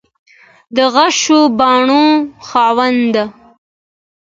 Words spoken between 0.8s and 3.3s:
غشو بڼو خاونده ده